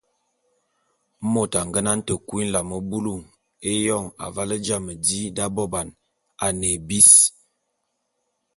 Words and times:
Môt 1.31 1.51
a 1.59 1.61
ngenane 1.67 2.03
te 2.07 2.13
kui 2.27 2.43
nlam 2.47 2.69
bulu 2.89 3.13
éyôn 3.71 4.05
aval 4.25 4.49
jame 4.65 4.93
di 5.05 5.19
d’aboban, 5.35 5.87
a 6.45 6.47
ne 6.59 6.67
ébis. 6.77 7.11